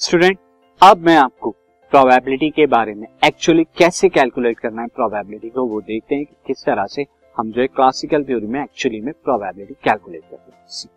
Student 0.00 0.38
अब 0.80 0.98
मैं 0.98 1.16
आपको 1.16 1.50
प्रोबेबिलिटी 1.92 2.48
के 2.50 2.66
बारे 2.66 2.94
में 2.94 3.06
एक्चुअली 3.24 3.64
कैसे 3.78 4.08
कैलकुलेट 4.08 4.58
करना 4.58 4.82
है 4.82 4.88
प्रोबेबिलिटी 4.88 5.48
को, 5.48 5.64
वो 5.64 5.80
देखते 5.80 6.14
हैं 6.14 6.24
कि 6.24 6.36
किस 6.46 6.64
तरह 6.64 6.86
से 6.86 7.04
हम 7.36 7.50
जो 7.52 7.60
है 7.60 7.66
क्लासिकल 7.66 8.24
थ्योरी 8.24 8.46
में 8.46 8.62
एक्चुअली 8.62 9.00
में 9.00 9.12
प्रोबेबिलिटी 9.14 9.74
कैलकुलेट 9.74 10.22
करते 10.22 10.52
हैं। 10.52 10.88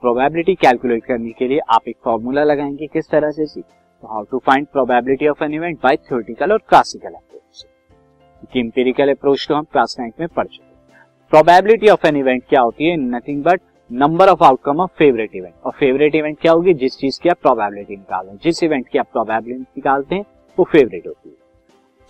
प्रोबेबिलिटी 0.00 0.54
कैलकुलेट 0.54 1.04
करने 1.04 1.30
के 1.30 1.48
लिए 1.48 1.58
आप 1.68 1.88
एक 1.88 1.96
फॉर्मूला 2.04 2.44
लगाएँगे 2.44 2.86
किस 2.86 3.10
तरह 3.10 3.30
से 3.30 3.46
see 3.46 3.62
how 4.02 4.24
to 4.24 4.38
find 4.38 4.66
probability 4.66 5.28
of 5.28 5.44
an 5.44 5.54
event 5.54 5.78
by 5.82 5.96
theoretical 5.96 6.52
और 6.52 6.58
क्लासिकल 6.58 7.10
अप्रोच 7.10 8.56
इंपेरिकल 8.56 9.10
अप्रोच 9.10 9.46
को 9.46 9.54
हम 9.54 9.64
क्लास 9.64 9.96
नाइन्थ 10.00 10.20
में 10.20 10.28
पढ़ 10.28 10.46
चुके 10.46 10.64
हैं। 10.64 11.06
प्रोबेबिलिटी 11.30 11.88
ऑफ़ 11.88 12.06
एन 12.06 12.16
इवेंट 12.16 12.42
क्या 12.48 12.60
होती 12.60 12.90
है? 12.90 12.96
Nothing 12.96 13.42
but 13.44 13.60
number 13.90 14.28
of 14.28 14.42
outcome 14.44 14.80
of 14.80 14.90
favourite 14.98 15.34
event 15.36 15.54
और 15.64 15.72
फेवरेट 15.72 16.14
इवेंट 16.14 16.36
क्या 16.40 16.52
होगी? 16.52 16.72
जिस 16.74 16.96
चीज़ 16.96 17.18
की 17.22 17.28
आप 17.28 17.36
प्रोबेबिलिटी 17.42 17.96
निकालते 17.96 18.30
हैं। 18.30 18.38
जिस 18.44 18.62
इवेंट 18.62 18.88
की 18.88 18.98
आप 18.98 19.06
प्रोबेबिलिटी 19.12 19.60
निकालते 19.60 20.14
हैं, 20.14 20.24
वो 20.58 20.64
फेवरेट 20.64 21.06
होती 21.06 21.28
है। 21.28 21.36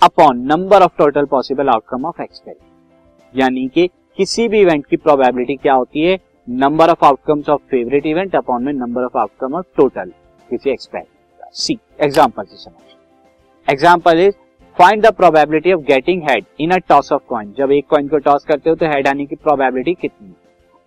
Upon 0.01 0.41
number 0.47 0.83
of 0.83 0.97
total 0.99 1.27
possible 1.27 1.69
outcome 1.69 2.05
of 2.07 2.23
experiment 2.23 3.39
यानी 3.41 3.67
कि 3.69 3.87
किसी 4.19 4.49
भी 4.49 4.61
इवेंट 4.61 4.87
की 4.87 4.97
प्रोबेबिलिटी 4.97 5.57
क्या 5.57 5.75
होती 5.75 6.03
है? 6.03 6.19
Number 6.49 6.91
of 6.91 7.05
outcomes 7.05 7.49
of 7.49 7.63
favourite 7.71 8.07
event 8.07 8.35
upon 8.37 8.65
में 8.65 8.73
number 8.73 9.05
of 9.05 9.19
outcome 9.19 9.55
of 9.55 9.67
total 9.77 10.13
किसी 10.51 10.71
एक्सपेरिमेंट 10.71 11.55
सी 11.55 11.79
एग्जांपल 12.01 12.45
से 12.45 12.57
समझ। 12.57 13.71
Example 13.73 14.27
is 14.27 14.35
find 14.77 15.07
the 15.07 15.13
probability 15.13 15.73
of 15.73 15.85
getting 15.85 16.29
head 16.31 16.45
in 16.61 16.71
a 16.71 16.79
toss 16.89 17.13
of 17.13 17.23
coin 17.29 17.55
जब 17.59 17.73
एक 17.73 17.87
कॉइन 17.87 18.09
को 18.09 18.19
टॉस 18.19 18.45
करते 18.45 18.71
हो 18.71 18.77
तो 18.77 18.87
हेड 18.87 19.09
आने 19.09 19.27
की 19.27 19.37
प्रोबेबिलिटी 19.37 19.95
कितनी 19.95 20.35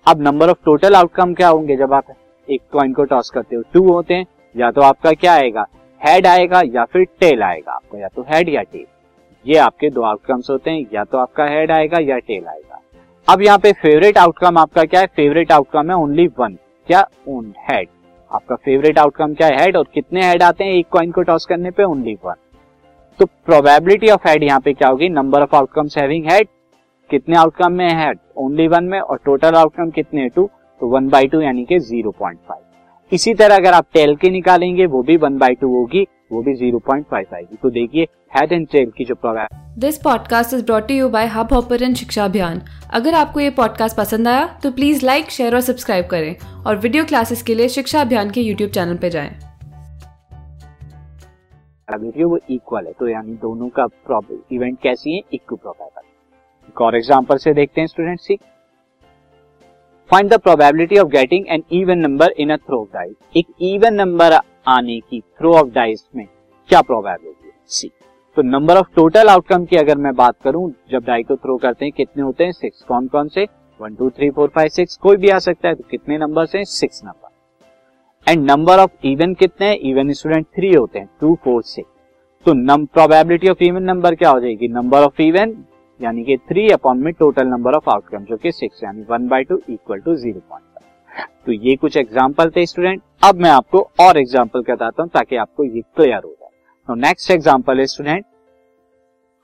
अब 0.06 0.22
नंबर 0.22 0.50
ऑफ़ 0.50 0.58
टोटल 0.66 0.96
आउटकम 0.96 1.34
क्या 1.34 1.48
होंगे 1.48 1.76
जब 1.78 1.94
आप 1.94 2.06
एक 2.48 2.62
कॉइन 2.72 2.94
को 2.94 3.04
टॉस 3.04 3.30
करते 3.30 3.56
हो? 3.56 3.62
टू 3.74 3.92
होते 3.92 4.14
हैं, 4.14 4.26
या 4.56 4.70
तो 4.72 4.82
आपका 4.82 5.12
क्या 5.12 5.34
आएगा? 5.34 5.66
हेड 6.02 6.28
आएगा, 6.28 6.62
या 6.66 6.86
फिर 6.86 7.04
टेल 7.20 7.44
आएगा 7.44 7.72
आपका, 7.72 8.00
या 8.00 8.08
तो 8.08 8.26
हेड 8.30 8.50
या 8.50 8.62
टेल 8.62 8.86
ये 9.46 9.58
आपके 9.58 9.90
दो 9.90 10.02
आउटकम्स 10.02 10.50
होते 10.50 10.72
हैं, 10.72 10.86
या 10.94 11.04
तो 11.04 11.18
आपका 11.18 11.46
हेड 11.46 11.72
आएगा, 11.72 12.00
या 12.02 12.18
टेल 12.18 12.48
आएगा। 12.48 12.80
अब 13.28 13.42
यहाँ 13.42 13.58
पे 13.58 13.72
फेवरेट 13.74 14.18
आउटकम 14.18 14.58
आपका 14.58 14.84
क्या 14.84 15.02
है? 15.02 15.08
फेवरेट 15.08 15.52
आउटकम 15.52 15.90
है 15.90 15.96
ओनली 15.96 16.28
वन 16.40 16.58
क्या? 16.88 17.06
ओन 17.28 17.54
हेड 17.70 17.88
आपका 18.32 18.56
फेवरेट 18.56 19.00
आउटकम 19.00 19.34
क्या 19.34 19.48
है? 19.48 19.62
हेड 19.62 19.78
और 19.78 19.88
कितने 19.94 20.26
हेड 20.26 20.44
आते 20.44 20.64
हैं 20.64 20.72
एक 20.72 20.88
कॉइन 20.92 21.12
को 21.12 21.22
टॉस 21.22 21.46
करने 21.46 21.72
पे? 21.72 21.84
ओनली 21.84 22.18
वन 22.26 22.36
तो 23.20 23.26
प्रोबेबिलिटी 23.26 24.10
ऑफ़ 24.10 24.28
हेड 24.28 24.44
यहाँ 24.44 24.60
पे 24.60 24.74
क्या 24.74 24.90
होगी? 24.90 25.10
Number 25.10 25.42
of 25.42 25.56
outcomes 25.56 25.98
having 25.98 26.32
head 26.32 26.48
कितने 27.12 27.36
आउटकम 27.36 27.72
में 27.72 27.90
है 27.90 28.12
ओनली 28.38 28.68
वन 28.68 28.84
में 28.84 29.00
और 29.00 29.20
टोटल 29.26 29.56
आउटकम 29.56 29.90
कितने 29.90 30.28
टू 30.30 30.50
तो 30.82 30.88
वन 30.88 31.08
बाई 31.10 31.28
टू 31.28 31.42
यानी 31.42 31.66
कि 31.66 31.80
ज़ीरो 31.80 32.12
पॉइंट 32.12 32.40
फाइव 32.50 32.62
इसी 33.12 33.34
तरह 33.34 33.56
अगर 33.56 33.74
आप 33.74 33.86
टेल 33.94 34.16
के 34.16 34.30
निकालेंगे 34.30 34.86
वो 34.86 35.02
भी 35.04 35.18
वन 35.18 35.38
बाई 35.38 35.56
टू 35.56 35.74
होगी 35.74 36.06
वो 36.32 36.42
भी 36.42 36.54
ज़ीरो 36.54 36.80
पॉइंट 36.80 37.06
फाइव 37.12 37.36
आएगी 37.36 37.58
तो 37.64 37.70
देखिए 37.70 38.08
हेड 38.36 38.54
एंड 38.54 38.68
टेल 38.72 38.92
की 38.98 39.06
जो 39.06 39.16
program 39.16 39.80
this 39.80 39.98
podcast 39.98 40.54
is 40.54 40.66
brought 40.66 40.92
you 40.92 41.10
by 41.10 41.28
Hubhopper 41.54 41.94
Shiksha 41.94 42.26
Abhiyan 42.26 42.62
अगर 42.94 43.14
आपको 43.14 43.40
ये 43.40 43.50
पॉडकास्ट 43.50 43.98
पसंद 43.98 44.28
आया 44.28 44.46
तो 44.64 44.72
प्लीज़ 44.72 45.06
लाइक 45.06 45.32
शेयर 45.32 45.56
और 45.56 45.62
सब्सक्राइब 45.62 46.08
करें 46.12 46.36
और 46.64 46.78
वीडियो 46.78 47.06
क्लासेस 47.06 47.44
के 47.44 47.56
लिए 47.56 47.70
शिक्षा 47.70 48.02
अभियान 48.02 48.32
के 48.32 48.42
यूट्यूब 48.42 48.72
चैनल 48.72 48.98
पर 48.98 49.10
जाएँ। 49.10 49.32
वो 52.24 52.38
इक्वल 52.50 52.86
है। 52.86 52.94
तो 53.00 53.08
यानी 53.08 53.34
दोनों 53.42 53.70
का 53.80 53.88
इवेंट 54.52 54.78
कैसी 54.84 55.16
है? 55.16 55.22
इक्व 55.34 55.56
प्रोबेबल 55.56 56.02
एक 56.72 56.82
और 56.82 56.96
एग्जांपल 56.96 57.38
से 57.38 57.54
देखते 57.54 57.82
हैं 57.82 57.88
student 57.88 58.20
see 58.20 58.36
find 60.10 60.30
the 60.30 60.38
probability 60.40 60.98
of 60.98 61.08
getting 61.08 61.46
an 61.50 61.64
even 61.72 61.98
number 62.00 62.34
in 62.40 62.50
a 62.50 62.56
throw 62.58 62.80
of 62.82 62.94
dice 62.94 63.16
एक 63.38 63.48
इवन 63.62 63.94
नंबर 63.94 64.34
आने 64.68 65.00
की 65.00 65.20
थ्रो 65.40 65.54
ऑफ़ 65.54 65.70
डाइस 65.70 66.06
में 66.16 66.26
क्या 66.70 66.82
प्रोबेबिलिटी 66.82 67.48
है? 67.48 67.54
सी 67.68 67.90
तो 68.38 68.42
नंबर 68.42 68.78
ऑफ़ 68.78 68.88
टोटल 68.96 69.30
आउटकम 69.30 69.66
की 69.66 69.78
अगर 69.78 69.98
मैं 69.98 70.14
बात 70.16 70.36
करूँ, 70.44 70.72
जब 70.92 71.04
डाई 71.06 71.24
को 71.24 71.36
थ्रो 71.36 71.58
करते 71.58 71.86
हैं, 71.86 71.92
कितने 71.92 72.24
होते 72.24 72.44
हैं? 72.44 72.52
सिक्स 72.52 72.82
कौन 72.82 73.08
कौन 73.08 73.28
से? 73.28 73.46
One 73.80 73.96
two 73.96 74.10
three 74.10 74.30
four 74.30 74.52
five 74.56 74.70
six 74.70 74.98
कोई 74.98 75.18
भी 75.18 75.30
आ 75.30 75.40
सकता 75.40 75.68
है 75.68 75.76
तो 75.76 75.84
कितने 75.92 76.18
नंबर 76.18 76.46
से 76.46 76.64
six 76.68 77.02
number 77.06 78.32
and 78.32 78.50
number 78.52 78.80
of 78.80 79.06
even 79.06 79.34
कितने 79.34 79.68
हैं? 79.68 79.78
इवन 79.80 80.14
स्टूडेंट 80.14 80.46
थ्री 80.48 80.74
होते 80.74 81.00
हैं. 81.00 81.10
टू 81.22 81.38
फोर 81.44 81.62
सिक्स 81.64 81.90
तो 82.46 82.86
प्रोबेबिलिटी 82.86 83.50
ऑफ़ 83.50 83.64
इवन 83.64 83.84
नंबर 83.84 84.16
क्या 84.16 84.30
हो 84.30 84.40
जाएगी? 84.40 84.68
नंबर 84.70 85.04
ऑफ़ 85.04 85.22
इवन 85.22 85.54
यानी 86.02 86.24
कि 86.24 86.38
थ्री 86.50 86.68
अपॉन 86.72 87.04
में 87.04 87.14
टोटल 87.14 87.48
नंबर 87.48 87.76
ऑफ़ 87.76 87.90
आउटकम 87.90 88.24
जो 88.26 88.38
कि 88.38 88.52
सिक्स 88.54 88.84
यानी 88.84 89.06
one 89.10 89.28
by 89.28 89.44
two 89.44 89.60
equal 89.70 90.00
to 90.00 90.16
zero 90.16 90.40
point 90.40 90.66
तो 91.46 91.52
ये 91.54 91.76
कुछ 91.76 91.96
एग्ज़ाम्पल 91.98 92.50
थे 92.56 92.66
स्टूडेंट 92.66 93.02
अब 93.24 93.40
मैं 93.42 93.50
आपको 93.50 93.80
और 94.02 94.18
एग्ज़ाम्पल 94.18 94.62
बताता 94.70 95.04
हूँ 95.04 95.10
ताकि 95.10 95.36
आपको 95.36 95.64
ये 95.64 95.82
क्लियर 95.96 96.22
हो 96.26 96.30
जाए. 96.32 96.96
नेक्स्ट 96.98 97.32
एग्ज़ाम्पल 97.32 97.80
है 97.80 97.86
student 97.86 98.26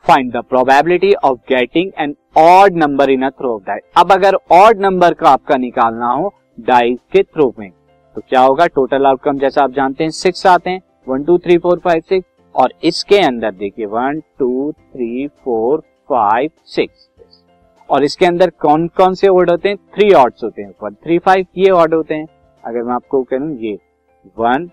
find 0.05 0.31
the 0.33 0.43
probability 0.49 1.13
of 1.15 1.37
getting 1.49 1.91
an 1.99 2.15
odd 2.37 2.75
number 2.77 3.09
in 3.09 3.25
a 3.25 3.29
throw 3.29 3.53
of 3.55 3.63
dice 3.63 3.81
अब 3.97 4.11
अगर 4.11 4.37
ऑड 4.53 4.81
नंबर 4.81 5.13
का 5.13 5.29
आपका 5.29 5.57
निकालना 5.57 6.11
हो 6.11 6.33
डाइस 6.67 6.99
के 7.13 7.23
थ्रो 7.23 7.53
में 7.59 7.69
तो 8.15 8.21
क्या 8.29 8.41
होगा? 8.41 8.65
टोटल 8.67 9.05
आउटकम 9.05 9.39
जैसा 9.39 9.63
आप 9.63 9.71
जानते 9.71 10.03
हैं 10.03 10.11
सिक्स 10.13 10.45
आते 10.47 10.69
हैं. 10.69 10.81
One 11.07 11.23
two 11.23 11.37
three 11.37 11.57
four 11.57 11.79
five 11.79 12.01
six 12.09 12.27
और 12.55 12.73
इसके 12.85 13.19
अंदर 13.25 13.51
देखिए 13.53 13.85
one 13.87 14.21
two 14.39 14.71
three 14.71 15.27
four 15.27 15.83
five 16.09 16.49
six 16.65 17.09
और 17.89 18.03
इसके 18.03 18.25
अंदर 18.25 18.49
कौन 18.59 18.87
कौन 18.97 19.13
से 19.13 19.29
वर्ड 19.29 19.49
होते 19.49 19.69
हैं? 19.69 19.77
थ्री 19.95 20.11
ऑर्ड्स 20.13 20.43
होते 20.43 20.61
हैं 20.61 20.73
वन 20.83 20.93
थ्री 20.95 21.17
फाइव 21.19 21.45
ये 21.57 21.69
ऑर्ड 21.71 21.93
होते 21.93 22.15
हैं। 22.15 22.27
अगर 22.63 22.83
मैं 22.83 22.93
आपको 22.93 23.21
कहूँ 23.23 23.55
ये 23.57 23.77
one 24.37 24.67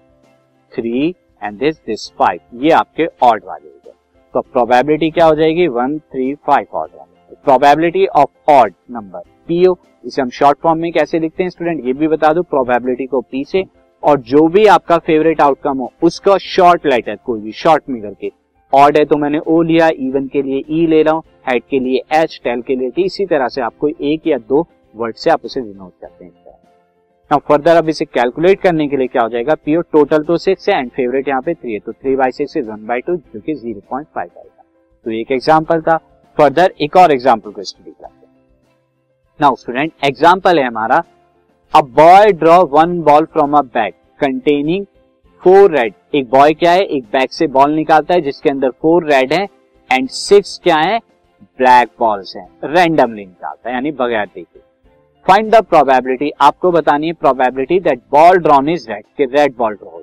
three 0.73 1.09
and 1.43 1.59
this 1.59 1.77
this 1.77 2.11
five 2.19 2.63
ये 2.63 2.71
आपके 2.73 3.07
ऑर्ड 3.23 3.45
वाले 3.45 3.69
हो 3.69 3.81
गए। 3.85 3.93
तो 4.35 4.41
प्रोबेबिलिटी 4.43 5.11
क्या 5.11 5.27
हो 5.27 5.35
जाएगी? 5.35 5.67
वन 5.69 5.99
थ्री 5.99 6.35
फाइव 6.37 6.67
ऑर्ड 6.75 6.91
वाले। 6.91 7.35
Probability 7.45 8.07
of 8.07 8.51
odd 8.51 8.75
number 8.91 9.23
P 9.49 9.75
O 10.05 10.23
हम 10.23 10.31
शॉर्ट 10.31 10.59
फॉर्म 10.59 10.79
में 10.79 10.93
कैसे 10.93 11.19
लिखते 11.19 11.43
हैं 11.43 11.51
स्टूडेंट 11.51 11.85
ये 11.87 11.93
भी 11.93 12.09
बता 12.09 12.33
दो 12.33 12.43
प्रोबेबिलिटी 12.45 13.07
को 13.07 13.21
पी 13.23 13.45
से, 13.45 13.65
और 14.03 14.21
जो 14.23 14.47
भी 14.49 14.65
आपका 14.69 14.99
फेवरेट 14.99 15.41
आउटकम 15.41 15.79
हो, 15.79 15.93
उसका 16.03 16.37
शॉर्ट 16.39 16.87
लेटर 16.87 17.19
कोई 17.25 17.41
भी 17.41 17.53
शॉर्ट 17.55 17.89
में 17.89 18.01
करके 18.03 18.31
ऑड 18.75 18.97
है 18.99 19.05
तो 19.05 19.17
मैंने 19.17 19.39
ओ 19.39 19.61
लिया 19.63 19.89
इवन 19.99 20.27
के 20.29 20.43
लिए 20.43 20.59
ई 20.61 20.85
e 20.85 20.89
ले 20.89 21.03
रहा 21.03 21.15
हूँ 21.15 21.23
हेड 21.49 21.63
के 21.71 21.79
लिए 21.81 22.03
एच 22.15 22.41
टेल 22.45 22.63
के 22.63 22.77
लिए 22.77 22.91
टी 22.91 23.03
इसी 23.05 23.27
तरह 23.27 23.49
से 23.49 23.61
आपको 23.63 23.89
एक 23.89 24.27
या 24.27 24.39
दो 24.41 24.67
वर्ड 24.95 25.17
से 25.17 25.31
आप 25.31 25.45
उसे 25.45 25.61
डिनोट 25.61 25.93
करते 26.01 26.25
हैं। 26.25 26.33
नाउ 27.31 27.41
फर्दर 27.49 27.77
अब 27.77 27.89
इसे 27.89 28.05
कैलकुलेट 28.07 28.61
करने 28.61 28.87
के 28.89 28.97
लिए 28.97 29.07
क्या 29.07 29.23
हो 29.23 29.29
जाएगा? 29.29 29.55
पीओ 29.57 29.81
टोटल 29.83 30.23
तो 30.25 30.37
सिक्स 30.39 30.69
है 30.69 30.79
एंड 30.79 30.91
फेवरेट 30.91 31.29
यहाँ 31.29 31.43
पे 31.43 31.55
थ्री 31.55 31.73
है 31.73 31.79
तो 31.79 31.93
three 31.93 32.17
by 32.17 32.31
six 32.33 32.57
is 32.57 32.69
one 32.71 32.87
by 32.87 33.01
two 33.01 33.17
जो 33.17 33.41
कि 33.41 33.55
ज़ीरो 33.55 33.81
पॉइंट 33.91 34.07
फाइव 34.09 34.31
आएगा। 34.39 34.63
तो 35.07 35.11
एक 35.13 35.33
एग्ज़ाम्पल 35.33 35.81
था। 35.83 35.97
फर्दर 36.39 36.73
एक 36.83 36.97
और 36.97 37.13
एग्ज़ाम्पल 37.13 37.51
को 37.51 37.63
स्टडी 37.63 37.91
करते 37.91 38.15
हैं। 38.17 38.33
नाउ 39.41 39.55
स्टूडेंट 39.57 39.93
एग्ज़ाम्पल 40.05 40.59
है 40.59 40.67
हमारा। 40.67 41.03
A 41.75 41.81
boy 41.93 42.33
draw 42.35 42.63
one 42.71 43.01
ball 43.03 43.25
from 43.27 43.57
a 43.59 43.63
bag 43.75 43.93
containing 44.21 44.85
four 45.45 45.71
red 45.71 45.95
एक 46.15 46.29
बॉय 46.31 46.53
क्या 46.53 46.71
है? 46.73 46.81
एक 46.81 47.05
बैग 47.05 47.29
से 47.31 47.47
बॉल 47.47 47.73
निकालता 47.73 48.15
है, 48.15 48.21
जिसके 48.21 48.51
अंदर 48.51 48.71
फोर 48.73 49.05
रेड 49.05 49.33
है 49.33 49.43
एंड 49.91 50.09
सिक्स 50.11 50.59
क्या 50.65 50.77
है? 50.77 50.99
ब्लैक 51.59 51.89
बॉल्स 51.99 52.33
हैं. 52.37 52.47
रैंडमली 52.67 53.25
निकालता 53.27 53.69
है, 53.69 53.75
यानी 53.75 53.91
बगैर 53.93 54.27
देखे। 54.27 54.61
फाइंड 55.27 55.55
द 55.55 55.63
प्रोबेबिलिटी 55.65 56.31
आपको 56.41 56.71
बतानी 56.73 57.07
है 57.07 57.13
probability 57.13 57.79
that 57.81 58.01
ball 58.13 58.39
drawn 58.39 58.69
is 58.69 58.89
red 58.91 59.05
कि 59.17 59.25
red 59.37 59.57
ball 59.59 59.75
draw 59.75 60.01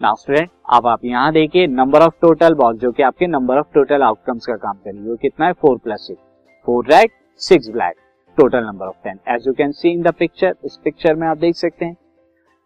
now 0.00 0.14
student 0.14 0.50
अब 0.72 0.86
आप 0.86 1.04
यहाँ 1.04 1.32
देखिए 1.32 1.66
नंबर 1.66 2.02
ऑफ़ 2.02 2.14
टोटल 2.22 2.54
बॉल 2.54 2.78
जो 2.78 2.92
कि 2.92 3.02
आपके 3.02 3.26
नंबर 3.26 3.58
ऑफ़ 3.58 3.74
टोटल 3.74 4.02
आउटकम्स 4.02 4.46
का 4.46 4.56
काम 4.56 4.74
करेंगे। 4.74 5.08
वो 5.10 5.16
कितना 5.16 5.46
है? 5.46 5.52
Four 5.52 5.78
plus 5.78 6.06
six 6.06 6.20
four 6.68 6.86
red 6.86 7.10
six 7.40 7.68
black 7.70 7.96
total 8.38 8.64
number 8.64 8.86
of 8.86 9.04
ten 9.04 9.18
as 9.34 9.46
you 9.46 9.52
can 9.54 9.72
see 9.72 9.90
in 9.90 10.02
the 10.02 10.14
picture 10.18 10.54
इस 10.64 10.80
पिक्चर 10.84 11.14
में 11.14 11.28
आप 11.28 11.38
देख 11.38 11.56
सकते 11.56 11.84
हैं। 11.84 11.96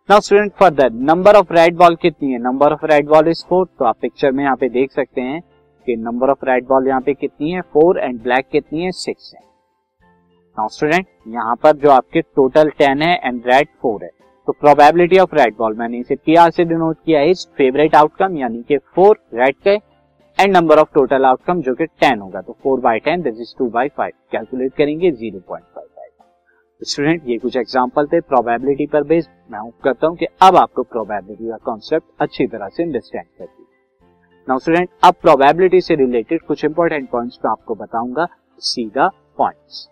Now 0.08 0.20
student 0.20 0.52
further 0.60 0.92
number 1.08 1.36
of 1.36 1.52
red 1.52 1.76
ball 1.78 1.94
कितनी 1.96 2.30
है? 2.32 2.38
Number 2.38 2.72
of 2.72 2.84
red 2.86 3.06
ball 3.08 3.28
is 3.28 3.44
four 3.48 3.66
तो 3.78 3.84
आप 3.84 3.96
पिक्चर 4.02 4.30
में 4.32 4.42
यहाँ 4.44 4.56
पे 4.56 4.68
देख 4.68 4.92
सकते 4.92 5.20
हैं 5.20 5.40
कि 5.86 5.94
नंबर 5.98 6.30
ऑफ़ 6.30 6.44
रेड 6.44 6.66
बॉल 6.68 6.86
यहाँ 6.88 7.00
पे 7.00 7.12
कितनी 7.14 7.50
है? 7.50 7.60
फोर 7.62 7.98
एंड 7.98 8.20
ब्लैक 8.22 8.48
कितनी 8.52 8.82
है? 8.82 8.90
सिक्स 8.92 9.30
है। 9.34 9.40
नाउ 10.56 10.68
स्टूडेंट 10.68 11.06
यहाँ 11.28 11.54
पर 11.62 11.76
जो 11.76 11.90
आपके 11.90 12.20
टोटल 12.20 12.70
टेन 12.78 13.02
है 13.02 13.14
एंड 13.18 13.42
रेड 13.46 13.68
फोर 13.82 14.02
है। 14.04 14.10
तो 14.48 14.52
प्रोबेबिलिटी 14.54 15.18
ऑफ़ 15.18 15.34
रेड 15.34 15.54
बॉल 15.58 15.76
मैंने 15.78 15.98
इसे 15.98 16.16
पी 16.16 16.34
आर 16.36 16.50
से 16.50 16.64
डिनोट 16.64 16.96
किया 17.04 17.20
है 17.20 17.34
फेवरेट 17.58 17.94
आउटकम 17.96 18.36
यानी 18.38 18.62
कि 18.68 18.78
फोर 18.94 19.18
रेड 19.34 19.54
के 19.58 19.74
and 20.38 20.56
number 20.56 20.78
of 20.78 20.88
total 20.94 21.24
outcome 21.26 21.60
जो 21.62 21.74
कि 21.74 21.86
टेन 21.86 22.18
होगा। 22.20 22.40
तो 22.40 22.56
four 22.62 22.80
by 22.80 22.98
ten 23.00 23.22
this 23.22 23.40
is 23.40 23.54
two 23.58 23.68
by 23.70 23.88
five 23.96 24.12
calculate 24.32 24.74
करेंगे 24.74 25.10
ज़ीरो 25.12 25.40
पॉइंट 25.48 25.64
फाइव 25.66 25.86
स्टूडेंट 26.80 27.22
ये 27.28 27.36
कुछ 27.38 27.56
एग्ज़ाम्पल 27.56 28.06
थे 28.06 28.20
प्रोबेबिलिटी 28.22 28.86
पर 28.92 29.02
बेस्ड 29.06 29.30
मैं 29.50 29.58
उम्मीद 29.58 29.82
करता 29.84 30.06
हूँ 30.06 30.16
कि 30.16 30.26
अब 30.42 30.56
आपको 30.56 30.82
प्रोबेबिलिटी 30.82 31.48
का 31.50 31.56
कॉन्सेप्ट 31.64 32.06
अच्छी 32.20 32.46
तरह 32.46 32.68
से 32.68 32.82
अंडरस्टैंड 32.82 33.26
कर 33.38 33.46
नाउ 34.48 34.58
स्टूडेंट 34.58 34.88
अब 35.04 35.14
प्रोबेबिलिटी 35.22 35.80
से 35.80 35.94
रिलेटेड 35.94 36.42
कुछ 36.42 36.64
इंपॉर्टेंट 36.64 37.10
पॉइंट्स 37.10 37.38
मैं 37.44 37.50
आपको 37.50 37.74
बताऊँगा। 37.74 38.26
सीधा 38.62 39.08
पॉइंट्स 39.38 39.88